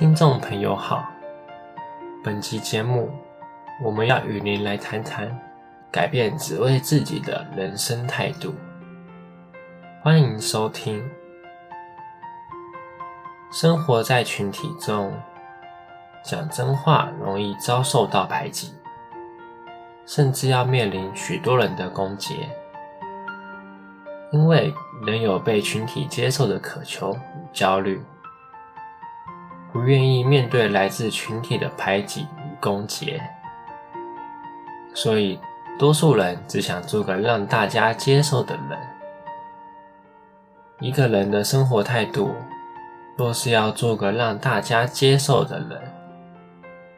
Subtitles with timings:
[0.00, 1.06] 听众朋友好，
[2.24, 3.10] 本期节目
[3.84, 5.38] 我们要与您来谈谈
[5.92, 8.54] 改变只为自己的人生态度。
[10.02, 11.06] 欢迎收听。
[13.52, 15.12] 生活在群体中，
[16.24, 18.72] 讲真话容易遭受到排挤，
[20.06, 22.46] 甚至要面临许多人的攻击，
[24.32, 24.72] 因为
[25.04, 27.18] 人有被群体接受的渴求与
[27.52, 28.02] 焦虑。
[29.72, 33.20] 不愿意面对来自群体的排挤与攻击，
[34.94, 35.38] 所以
[35.78, 38.78] 多数人只想做个让大家接受的人。
[40.80, 42.34] 一个人的生活态度，
[43.16, 45.80] 若是要做个让大家接受的人，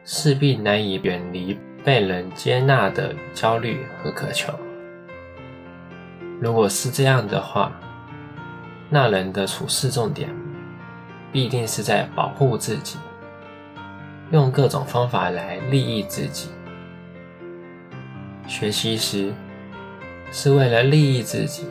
[0.03, 4.51] 势必难以远离被人接纳的焦虑和渴求。
[6.41, 7.71] 如果是这样的话，
[8.89, 10.42] 那人的处事重点。
[11.33, 12.99] 必定是在保护自己，
[14.31, 16.49] 用各种方法来利益自己。
[18.47, 19.33] 学习时
[20.31, 21.65] 是为了利益自己，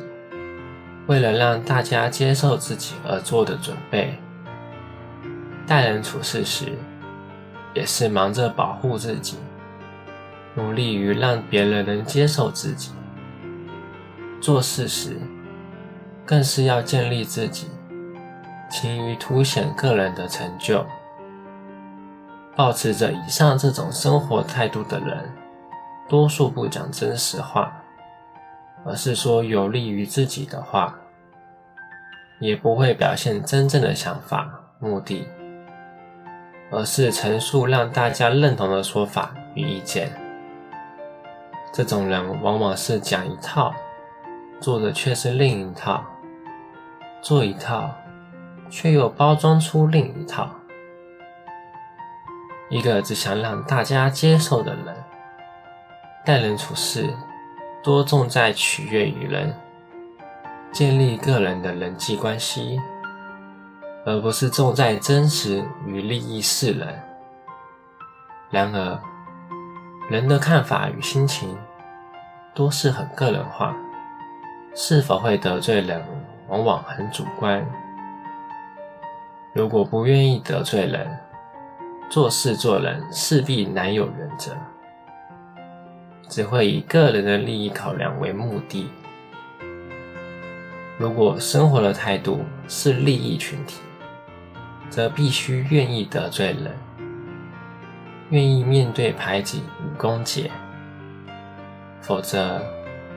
[1.07, 4.19] 为了让大家接受自己而做的准备；
[5.65, 6.73] 待人处事时
[7.73, 9.37] 也是忙着保护自己，
[10.57, 12.91] 努力于让别人能接受自己。
[14.41, 15.17] 做事时
[16.27, 17.69] 更是要建立自己。
[18.73, 20.83] 勤于凸显个人的成就，
[22.57, 25.31] 抱持着以上这种生活态度的人，
[26.09, 27.71] 多数不讲真实话，
[28.83, 30.99] 而是说有利于自己的话，
[32.41, 35.29] 也不会表现真正的想法、目的，
[36.71, 40.11] 而是陈述让大家认同的说法与意见。
[41.75, 43.75] 这种人往往是讲一套，
[44.61, 46.03] 做的却是另一套，
[47.21, 47.95] 做一套。
[48.73, 50.49] 却又包装出另一套，
[52.71, 54.97] 一个只想让大家接受的人，
[56.25, 57.13] 待人处事
[57.85, 59.55] 多重在取悦于人，
[60.73, 62.81] 建立个人的人际关系，
[64.07, 66.89] 而不是重在真实与利益世人。
[68.51, 68.99] 然而，
[70.09, 71.59] 人的看法与心情
[72.55, 73.77] 多是很个人化，
[74.75, 76.03] 是否会得罪人，
[76.49, 77.63] 往往很主观。
[79.55, 81.07] 如果不愿意得罪人，
[82.09, 84.53] 做事做人势必难有原则，
[86.27, 88.89] 只会以个人的利益考量为目的。
[90.97, 93.81] 如果生活的态度是利益群体，
[94.89, 96.73] 则必须愿意得罪人，
[98.31, 100.51] 愿意面对排挤与攻击，
[102.01, 102.63] 否则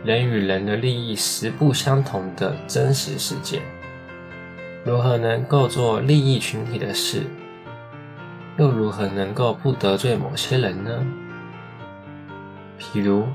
[0.04, 3.62] 人与人的利益实不相同的真实世界。
[4.86, 7.24] 如何能够做利益群体的事？
[8.58, 11.04] 又如何能够不得罪某些人呢？
[12.80, 13.26] 譬如，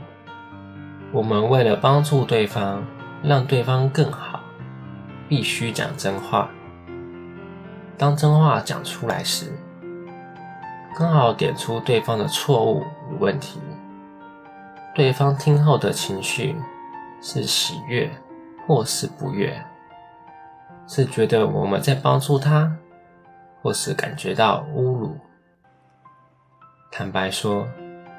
[1.10, 2.84] 我们为了帮助对方，
[3.24, 4.38] 让对方更好，
[5.28, 6.48] 必须讲真话。
[7.98, 9.52] 当真话讲出来时，
[10.96, 13.58] 刚好点出对方的错误与问题，
[14.94, 16.54] 对方听后的情绪
[17.20, 18.08] 是喜悦
[18.68, 19.60] 或是不悦。
[20.92, 22.76] 是觉得我们在帮助他，
[23.62, 25.16] 或是感觉到侮辱？
[26.90, 27.64] 坦白说，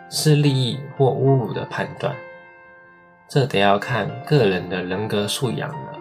[0.10, 2.16] 是利益或侮辱的判断，
[3.28, 6.00] 这得要看个人的人格素养了。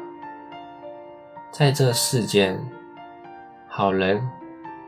[1.51, 2.57] 在这世间，
[3.67, 4.23] 好人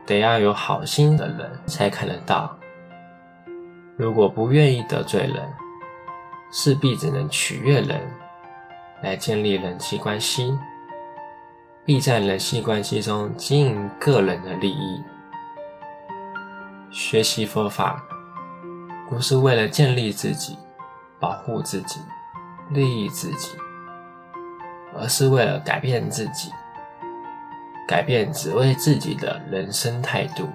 [0.05, 2.57] 得要有好心的人才看得到。
[3.97, 5.53] 如果不愿意得罪人，
[6.49, 7.99] 势必只能取悦人，
[9.01, 10.57] 来建立人际关系。
[11.85, 15.03] 必在人际关系中经营个人的利益。
[16.89, 18.01] 学习佛法，
[19.09, 20.57] 不是为了建立自己、
[21.19, 21.99] 保护自己、
[22.69, 23.57] 利益自己，
[24.95, 26.51] 而是为了改变自己，
[27.85, 30.47] 改变只为自己的人生态度。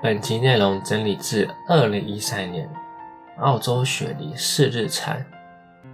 [0.00, 2.70] 本集内容整理自二零一三年
[3.40, 5.26] 澳洲雪梨四日禅。